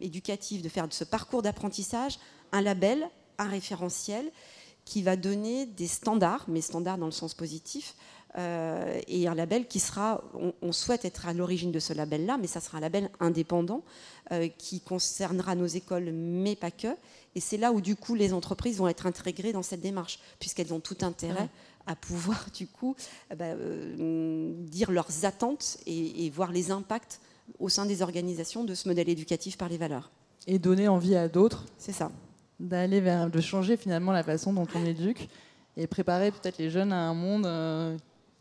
éducatif, 0.00 0.62
de 0.62 0.68
faire 0.68 0.88
de 0.88 0.92
ce 0.92 1.04
parcours 1.04 1.42
d'apprentissage 1.42 2.18
un 2.52 2.60
label, 2.60 3.08
un 3.38 3.48
référentiel 3.48 4.30
qui 4.84 5.02
va 5.02 5.16
donner 5.16 5.66
des 5.66 5.86
standards, 5.86 6.44
mais 6.48 6.60
standards 6.60 6.98
dans 6.98 7.06
le 7.06 7.12
sens 7.12 7.34
positif, 7.34 7.94
euh, 8.38 8.98
et 9.08 9.28
un 9.28 9.34
label 9.34 9.66
qui 9.66 9.78
sera, 9.78 10.22
on, 10.62 10.72
souhaite 10.72 11.04
être 11.04 11.28
à 11.28 11.34
l'origine 11.34 11.70
de 11.70 11.78
ce 11.78 11.92
label-là, 11.92 12.38
mais 12.40 12.46
ça 12.46 12.60
sera 12.60 12.78
un 12.78 12.80
label 12.80 13.10
indépendant 13.20 13.82
euh, 14.30 14.48
qui 14.56 14.80
concernera 14.80 15.54
nos 15.54 15.66
écoles, 15.66 16.12
mais 16.12 16.56
pas 16.56 16.70
que. 16.70 16.88
Et 17.34 17.40
c'est 17.40 17.58
là 17.58 17.72
où 17.72 17.82
du 17.82 17.94
coup 17.94 18.14
les 18.14 18.32
entreprises 18.32 18.78
vont 18.78 18.88
être 18.88 19.06
intégrées 19.06 19.52
dans 19.52 19.62
cette 19.62 19.82
démarche, 19.82 20.18
puisqu'elles 20.38 20.72
ont 20.72 20.80
tout 20.80 20.96
intérêt 21.02 21.48
à 21.86 21.94
pouvoir 21.94 22.46
du 22.54 22.66
coup 22.66 22.96
euh, 23.32 23.34
bah, 23.34 24.66
dire 24.70 24.90
leurs 24.90 25.26
attentes 25.26 25.76
et, 25.86 26.30
voir 26.30 26.52
les 26.52 26.70
impacts 26.70 27.20
au 27.58 27.68
sein 27.68 27.84
des 27.84 28.00
organisations 28.00 28.64
de 28.64 28.74
ce 28.74 28.88
modèle 28.88 29.10
éducatif 29.10 29.58
par 29.58 29.68
les 29.68 29.76
valeurs. 29.76 30.10
Et 30.46 30.58
donner 30.58 30.88
envie 30.88 31.16
à 31.16 31.28
d'autres. 31.28 31.66
C'est 31.76 31.92
ça. 31.92 32.10
D'aller 32.60 33.00
vers, 33.00 33.28
de 33.28 33.40
changer 33.40 33.76
finalement 33.76 34.12
la 34.12 34.22
façon 34.22 34.54
dont 34.54 34.66
on 34.74 34.84
éduque 34.86 35.28
et 35.76 35.86
préparer 35.86 36.30
peut-être 36.30 36.58
les 36.58 36.70
jeunes 36.70 36.92
à 36.92 37.08
un 37.08 37.14
monde 37.14 37.46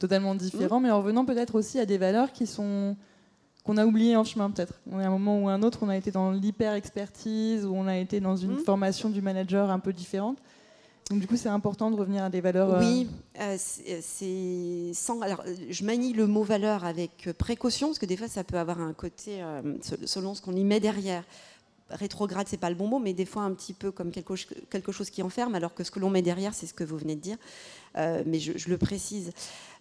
totalement 0.01 0.35
différent, 0.35 0.79
mais 0.79 0.91
en 0.91 0.97
revenant 0.97 1.25
peut-être 1.25 1.55
aussi 1.55 1.79
à 1.79 1.85
des 1.85 1.97
valeurs 1.97 2.31
qui 2.33 2.47
sont 2.47 2.97
qu'on 3.63 3.77
a 3.77 3.85
oubliées 3.85 4.15
en 4.15 4.23
chemin 4.23 4.49
peut-être. 4.49 4.81
On 4.91 4.99
est 4.99 5.03
à 5.03 5.07
un 5.07 5.11
moment 5.11 5.39
ou 5.39 5.47
un 5.47 5.61
autre, 5.61 5.79
on 5.83 5.89
a 5.89 5.95
été 5.95 6.09
dans 6.09 6.31
l'hyper-expertise, 6.31 7.63
ou 7.63 7.75
on 7.75 7.85
a 7.85 7.97
été 7.97 8.19
dans 8.19 8.35
une 8.35 8.53
mmh. 8.53 8.63
formation 8.63 9.11
du 9.11 9.21
manager 9.21 9.69
un 9.69 9.77
peu 9.77 9.93
différente. 9.93 10.39
Donc 11.11 11.19
du 11.19 11.27
coup, 11.27 11.37
c'est 11.37 11.49
important 11.49 11.91
de 11.91 11.95
revenir 11.95 12.23
à 12.23 12.29
des 12.29 12.41
valeurs. 12.41 12.79
Oui, 12.79 13.07
euh, 13.39 13.57
euh, 13.89 13.99
c'est 14.01 14.91
sans. 14.93 15.21
Alors, 15.21 15.43
je 15.69 15.83
manie 15.83 16.13
le 16.13 16.25
mot 16.25 16.41
valeur 16.41 16.85
avec 16.85 17.29
précaution 17.37 17.87
parce 17.89 17.99
que 17.99 18.05
des 18.05 18.17
fois, 18.17 18.27
ça 18.27 18.43
peut 18.43 18.57
avoir 18.57 18.79
un 18.81 18.93
côté 18.93 19.43
euh, 19.43 19.61
selon 20.05 20.33
ce 20.33 20.41
qu'on 20.41 20.55
y 20.55 20.63
met 20.63 20.79
derrière. 20.79 21.23
Rétrograde, 21.93 22.47
c'est 22.49 22.57
pas 22.57 22.69
le 22.69 22.75
bon 22.75 22.87
mot, 22.87 22.99
mais 22.99 23.13
des 23.13 23.25
fois 23.25 23.43
un 23.43 23.53
petit 23.53 23.73
peu 23.73 23.91
comme 23.91 24.11
quelque, 24.11 24.35
chose 24.91 25.09
qui 25.09 25.23
enferme, 25.23 25.55
alors 25.55 25.73
que 25.73 25.83
ce 25.83 25.91
que 25.91 25.99
l'on 25.99 26.09
met 26.09 26.21
derrière, 26.21 26.53
c'est 26.53 26.67
ce 26.67 26.73
que 26.73 26.83
vous 26.83 26.97
venez 26.97 27.15
de 27.15 27.21
dire. 27.21 27.37
mais 27.95 28.39
je, 28.39 28.57
je, 28.57 28.69
le 28.69 28.77
précise. 28.77 29.31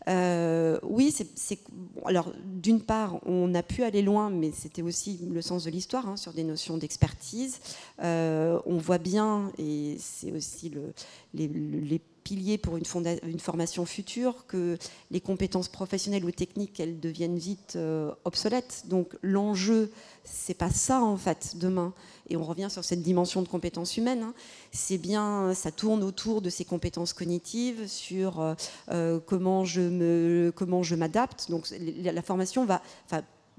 Euh, 0.09 0.79
oui, 0.83 1.13
c'est. 1.13 1.59
alors, 2.05 2.33
d'une 2.45 2.81
part, 2.81 3.19
on 3.27 3.55
a 3.55 3.63
pu 3.63 3.83
aller 3.83 4.03
loin, 4.03 4.31
mais 4.31 4.51
c'était 4.53 4.83
aussi 4.83 5.21
le 5.31 5.43
sens 5.43 5.65
de 5.65 5.71
l'histoire, 5.71 6.09
hein, 6.09 6.17
sur 6.17 6.33
des 6.33 6.45
notions 6.45 6.77
d'expertise. 6.77 7.61
Euh, 8.03 8.59
on 8.67 8.79
voit 8.79 8.99
bien, 8.99 9.53
et 9.59 9.97
c'est 9.99 10.33
aussi 10.33 10.71
le, 10.71 10.93
les, 11.35 12.01
piliers 12.23 12.59
pour 12.59 12.77
une, 12.77 12.85
une, 13.23 13.41
formation 13.41 13.85
future, 13.85 14.47
que 14.47 14.79
les 15.11 15.21
compétences 15.21 15.69
professionnelles 15.69 16.25
ou 16.25 16.31
techniques, 16.31 16.81
elles 16.81 17.01
deviennent 17.01 17.39
vite 17.39 17.75
euh, 17.77 18.13
obsolètes. 18.25 18.85
Donc, 18.87 19.17
l'enjeu, 19.23 19.91
c'est 20.25 20.55
pas 20.55 20.71
ça, 20.71 21.03
en 21.03 21.17
fait, 21.17 21.57
demain 21.57 21.93
et 22.31 22.37
on 22.37 22.45
revient 22.45 22.69
sur 22.71 22.85
cette 22.85 23.03
dimension 23.03 23.43
de 23.43 23.49
compétences 23.49 23.97
humaines, 23.97 24.23
hein. 24.23 24.35
c'est 24.73 24.99
bien, 24.99 25.53
ça 25.53 25.73
tourne 25.73 26.03
autour 26.03 26.41
de 26.41 26.49
ces 26.49 26.65
compétences 26.65 27.13
cognitives, 27.13 27.89
sur 27.89 28.41
euh, 28.41 28.55
euh, 28.91 29.19
comment 29.27 29.65
je 29.65 29.81
me, 29.81 30.53
comment 30.55 30.83
je 30.83 30.95
m'adapte. 30.95 31.51
Donc 31.51 31.67
la, 31.71 32.23
formation 32.23 32.65
va, 32.65 32.83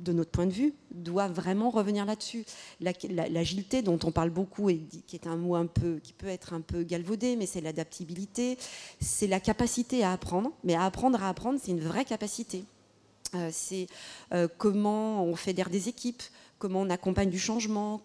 de 0.02 0.14
notre 0.14 0.32
point 0.32 0.46
de 0.46 0.52
vue, 0.52 0.74
doit 0.92 1.28
vraiment 1.28 1.70
revenir 1.70 2.06
là-dessus. 2.06 2.46
L'agilité 2.80 3.82
dont 3.82 4.00
on 4.04 4.12
parle 4.12 4.30
beaucoup 4.30 4.70
et 4.70 4.82
qui 5.08 5.16
est 5.16 5.28
un 5.28 5.38
mot 5.38 5.56
un 5.56 5.68
peu, 5.68 6.00
qui 6.04 6.14
peut 6.14 6.28
être 6.28 6.54
un 6.54 6.62
peu 6.62 6.84
galvaudé, 6.84 7.36
mais 7.36 7.46
c'est 7.46 7.62
l'adaptabilité, 7.62 8.58
c'est 9.00 9.28
la 9.28 9.40
capacité 9.40 10.04
à 10.04 10.12
apprendre. 10.12 10.52
Mais 10.64 10.76
à 10.76 10.84
apprendre 10.84 11.22
à 11.24 11.30
apprendre, 11.30 11.60
c'est 11.62 11.72
une 11.72 11.82
vraie 11.82 12.06
capacité. 12.06 12.64
Euh, 13.36 13.50
c'est 13.52 13.88
comment 14.58 15.24
on 15.24 15.36
fédère 15.36 15.70
des 15.70 15.88
équipes, 15.88 16.22
comment 16.62 16.82
on 16.82 16.90
accompagne 16.90 17.30
du 17.30 17.40
changement. 17.40 18.02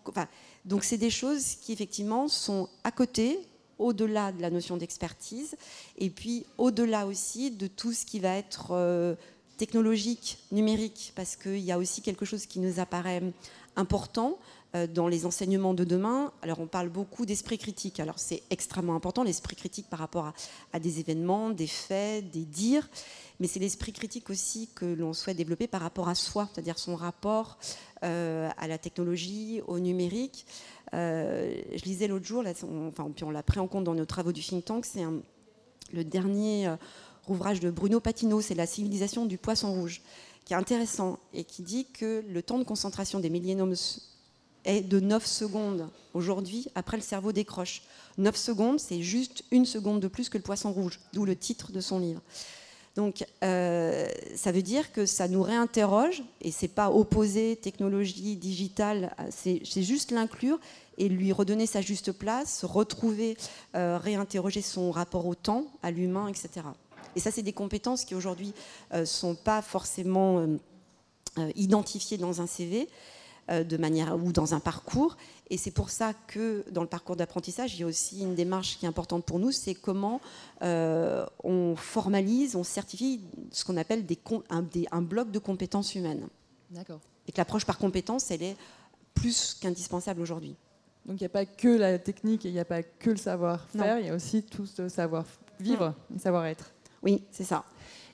Donc 0.65 0.83
c'est 0.83 0.99
des 0.99 1.11
choses 1.11 1.55
qui 1.61 1.73
effectivement 1.73 2.27
sont 2.27 2.69
à 2.83 2.91
côté, 2.91 3.39
au-delà 3.79 4.33
de 4.33 4.41
la 4.41 4.51
notion 4.51 4.77
d'expertise, 4.77 5.57
et 5.99 6.11
puis 6.11 6.47
au-delà 6.59 7.07
aussi 7.07 7.51
de 7.51 7.67
tout 7.67 7.93
ce 7.93 8.05
qui 8.07 8.19
va 8.19 8.35
être 8.35 8.69
euh, 8.73 9.15
technologique, 9.57 10.39
numérique, 10.53 11.13
parce 11.15 11.37
qu'il 11.37 11.59
y 11.59 11.73
a 11.73 11.79
aussi 11.79 12.03
quelque 12.03 12.25
chose 12.25 12.47
qui 12.47 12.61
nous 12.61 12.81
apparaît 12.81 13.23
important 13.77 14.39
euh, 14.75 14.87
dans 14.87 15.07
les 15.07 15.27
enseignements 15.27 15.75
de 15.75 15.85
demain. 15.85 16.33
Alors 16.43 16.61
on 16.61 16.67
parle 16.67 16.89
beaucoup 16.89 17.25
d'esprit 17.25 17.59
critique, 17.59 18.01
alors 18.01 18.19
c'est 18.19 18.43
extrêmement 18.51 18.97
important 18.97 19.23
l'esprit 19.23 19.55
critique 19.55 19.89
par 19.89 19.99
rapport 19.99 20.33
à, 20.73 20.81
des 20.81 20.99
événements, 20.99 21.51
des 21.51 21.67
faits, 21.67 22.31
des 22.31 22.45
dires, 22.45 22.89
mais 23.39 23.47
c'est 23.47 23.61
l'esprit 23.61 23.93
critique 23.93 24.29
aussi 24.31 24.69
que 24.75 24.87
l'on 24.87 25.13
souhaite 25.13 25.37
développer 25.37 25.67
par 25.69 25.83
rapport 25.83 26.09
à 26.09 26.15
soi, 26.15 26.49
c'est-à-dire 26.53 26.79
son 26.79 26.97
rapport 26.97 27.59
euh, 28.03 28.49
à 28.57 28.67
la 28.67 28.79
technologie, 28.79 29.61
au 29.67 29.79
numérique. 29.79 30.47
Euh, 30.95 31.55
je 31.75 31.85
lisais 31.85 32.09
l'autre 32.09 32.27
jour, 32.27 32.45
enfin, 32.89 33.11
puis 33.15 33.25
on 33.25 33.31
l'a 33.31 33.43
pris 33.43 33.61
en 33.61 33.69
compte 33.69 33.85
dans 33.85 33.95
nos 33.95 34.07
travaux 34.07 34.33
du 34.33 34.43
think 34.43 34.65
tank, 34.65 34.85
c'est 34.85 35.05
le 35.93 36.05
dernier 36.05 36.75
ouvrage 37.29 37.61
de 37.61 37.71
Bruno 37.71 38.01
Patino, 38.01 38.41
c'est 38.41 38.55
La 38.55 38.67
civilisation 38.67 39.27
du 39.27 39.39
poisson 39.39 39.73
rouge, 39.73 40.03
qui 40.45 40.53
est 40.53 40.57
intéressant 40.57 41.19
et 41.35 41.45
qui 41.45 41.63
dit 41.63 41.87
que 41.87 42.25
le 42.29 42.43
temps 42.43 42.59
de 42.59 42.65
concentration 42.65 43.21
des 43.21 43.31
millénomes 43.31 43.75
est 44.65 44.83
de 44.83 45.01
9 45.01 45.25
secondes 45.25 45.89
aujourd'hui, 46.15 46.69
après 46.75 46.97
le 46.97 47.03
cerveau 47.03 47.33
décroche. 47.33 47.83
9 48.19 48.37
secondes, 48.37 48.81
c'est 48.81 49.03
juste 49.03 49.45
une 49.51 49.67
seconde 49.67 50.01
de 50.01 50.09
plus 50.09 50.29
que 50.29 50.39
le 50.39 50.43
poisson 50.43 50.73
rouge, 50.73 51.01
d'où 51.13 51.25
le 51.25 51.37
titre 51.37 51.73
de 51.73 51.81
son 51.81 51.99
livre. 51.99 52.23
Donc, 52.97 53.27
euh, 53.45 54.09
ça 54.35 54.53
veut 54.53 54.63
dire 54.63 54.91
que 54.91 55.05
ça 55.05 55.29
nous 55.29 55.43
réinterroge, 55.43 56.23
et 56.41 56.51
c'est 56.51 56.67
pas 56.69 56.91
opposer 56.91 57.57
technologie 57.57 58.37
digitale, 58.37 59.15
c'est 59.31 59.63
juste 59.83 60.13
l'inclure 60.13 60.59
et 60.97 61.11
lui 61.11 61.31
redonner 61.31 61.67
sa 61.67 61.83
juste 61.83 62.13
place, 62.13 62.65
retrouver, 62.65 63.37
euh, 63.75 63.99
réinterroger 63.99 64.63
son 64.63 64.91
rapport 64.91 65.27
au 65.27 65.35
temps, 65.35 65.67
à 65.83 65.91
l'humain, 65.91 66.29
etc. 66.29 66.67
Et 67.17 67.21
ça, 67.21 67.33
c'est 67.33 67.43
des 67.43 67.53
compétences 67.53 68.05
qui 68.05 68.15
aujourd'hui 68.15 68.53
ne 68.93 68.99
euh, 68.99 69.05
sont 69.07 69.35
pas 69.35 69.63
forcément 69.63 70.47
identifiées 71.55 72.17
dans 72.17 72.41
un 72.41 72.47
CV, 72.47 72.89
euh, 73.49 73.63
de 73.63 73.77
manière 73.77 74.17
ou 74.17 74.33
dans 74.33 74.55
un 74.55 74.61
parcours. 74.61 75.17
Et 75.51 75.57
c'est 75.57 75.71
pour 75.71 75.91
ça 75.91 76.15
que 76.27 76.65
dans 76.73 76.83
le 76.83 76.89
parcours 76.89 77.15
d'apprentissage, 77.15 77.77
il 77.77 77.81
y 77.81 77.85
a 77.85 77.87
aussi 77.87 78.23
une 78.23 78.35
démarche 78.35 78.77
qui 78.77 78.87
est 78.87 78.89
importante 78.89 79.25
pour 79.25 79.39
nous, 79.39 79.53
c'est 79.53 79.77
comment 79.77 80.21
euh, 80.63 81.25
on 81.45 81.77
formalise, 81.77 82.57
on 82.57 82.65
certifie 82.65 83.21
ce 83.53 83.65
qu'on 83.65 83.77
appelle 83.77 84.05
des, 84.05 84.19
un, 84.51 84.65
un, 84.91 85.01
bloc 85.03 85.31
de 85.31 85.39
compétences 85.39 85.95
humaines. 85.95 86.27
D'accord. 86.73 86.99
Et 87.29 87.31
que 87.31 87.39
l'approche 87.39 87.65
par 87.65 87.79
compétences, 87.79 88.33
elle 88.33 88.43
est 88.43 88.57
plus 89.15 89.57
qu'indispensable 89.61 90.21
aujourd'hui. 90.21 90.57
Donc 91.05 91.21
il 91.21 91.23
n'y 91.23 91.27
a 91.27 91.29
pas 91.29 91.47
que 91.47 91.69
la 91.69 92.01
technique 92.01 92.45
et 92.47 92.49
il 92.49 92.55
n'y 92.55 92.59
a 92.59 92.65
pas 92.65 92.83
que 92.83 93.11
le 93.11 93.17
savoir-faire, 93.17 94.01
il 94.01 94.07
y 94.07 94.11
a 94.11 94.15
aussi 94.17 94.43
tout 94.43 94.67
ce 94.67 94.89
savoir-vivre, 94.89 95.95
le 96.11 96.19
savoir-être. 96.19 96.73
Oui, 97.07 97.23
c'est 97.31 97.45
ça. 97.45 97.65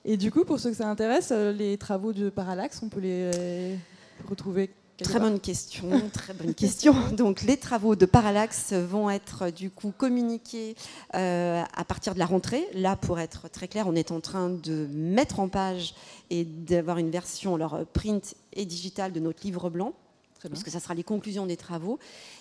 Et 0.04 0.16
du 0.16 0.30
coup, 0.30 0.44
pour 0.44 0.60
ceux 0.60 0.70
que 0.70 0.76
ça 0.76 0.88
intéresse, 0.88 1.30
euh, 1.32 1.50
les 1.50 1.78
travaux 1.78 2.12
de 2.12 2.28
Parallax, 2.28 2.80
on 2.82 2.88
peut 2.90 3.00
les 3.00 3.78
retrouver 4.28 4.70
Très 5.02 5.18
bonne 5.18 5.40
question, 5.40 5.88
très 6.12 6.34
bonne 6.34 6.54
question. 6.54 6.94
Donc 7.16 7.42
les 7.42 7.56
travaux 7.56 7.96
de 7.96 8.06
Parallax 8.06 8.72
vont 8.72 9.10
être 9.10 9.50
du 9.50 9.70
coup 9.70 9.92
communiqués 9.96 10.76
euh, 11.14 11.62
à 11.74 11.84
partir 11.84 12.14
de 12.14 12.18
la 12.18 12.26
rentrée. 12.26 12.68
Là, 12.74 12.94
pour 12.94 13.18
être 13.18 13.50
très 13.50 13.68
clair, 13.68 13.86
on 13.88 13.94
est 13.94 14.12
en 14.12 14.20
train 14.20 14.50
de 14.50 14.86
mettre 14.92 15.40
en 15.40 15.48
page 15.48 15.94
et 16.30 16.44
d'avoir 16.44 16.98
une 16.98 17.10
version 17.10 17.54
alors 17.54 17.80
print 17.92 18.34
et 18.52 18.66
digitale 18.66 19.12
de 19.12 19.20
notre 19.20 19.44
livre 19.44 19.70
blanc 19.70 19.94
parce 20.48 20.62
que 20.62 20.70
ça 20.70 20.80
sera 20.80 20.94
les 20.94 21.02
conclusions 21.02 21.46
des 21.46 21.56
travaux. 21.56 21.98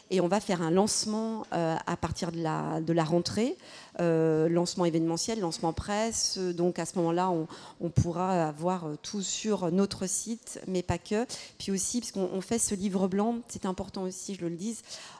Et 0.09 0.21
on 0.21 0.27
va 0.27 0.39
faire 0.39 0.61
un 0.61 0.71
lancement 0.71 1.45
euh, 1.53 1.75
à 1.85 1.97
partir 1.97 2.31
de 2.31 2.41
la, 2.41 2.81
de 2.81 2.93
la 2.93 3.03
rentrée, 3.03 3.57
euh, 3.99 4.49
lancement 4.49 4.85
événementiel, 4.85 5.39
lancement 5.39 5.73
presse. 5.73 6.37
Donc 6.37 6.79
à 6.79 6.85
ce 6.85 6.97
moment-là, 6.97 7.31
on, 7.79 7.89
pourra 7.89 8.47
avoir 8.47 8.85
tout 9.01 9.21
sur 9.21 9.71
notre 9.71 10.07
site, 10.07 10.61
mais 10.67 10.83
pas 10.83 10.97
que. 10.97 11.25
Puis 11.57 11.71
aussi, 11.71 11.99
puisqu'on 11.99 12.41
fait 12.41 12.59
ce 12.59 12.75
livre 12.75 13.07
blanc, 13.07 13.37
c'est 13.47 13.65
important 13.65 14.03
aussi, 14.03 14.35
je 14.35 14.45
le 14.45 14.55
dis, 14.55 14.77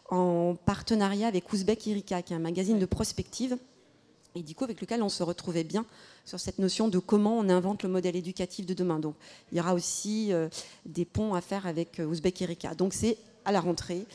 en 0.09 0.55
partenariat 0.65 1.27
avec 1.27 1.51
Ouzbek 1.51 1.87
Erika, 1.87 2.21
qui 2.21 2.33
est 2.33 2.35
un 2.35 2.39
magazine 2.39 2.79
de 2.79 2.85
prospective 2.85 3.57
et 4.35 4.43
du 4.43 4.55
coup 4.55 4.63
avec 4.63 4.79
lequel 4.81 5.03
on 5.03 5.09
se 5.09 5.23
retrouvait 5.23 5.63
bien 5.63 5.85
sur 6.25 6.39
cette 6.39 6.59
notion 6.59 6.87
de 6.87 6.99
comment 6.99 7.37
on 7.37 7.49
invente 7.49 7.83
le 7.83 7.89
modèle 7.89 8.15
éducatif 8.15 8.65
de 8.65 8.73
demain. 8.73 8.99
Donc 8.99 9.15
il 9.51 9.57
y 9.57 9.61
aura 9.61 9.73
aussi 9.73 10.31
euh, 10.31 10.47
des 10.85 11.05
ponts 11.05 11.33
à 11.33 11.41
faire 11.41 11.65
avec 11.67 11.99
euh, 11.99 12.05
Ouzbek 12.05 12.41
Erika. 12.41 12.75
Donc 12.75 12.93
c'est 12.93 13.17
à 13.45 13.51
la 13.51 13.59
rentrée. 13.59 14.05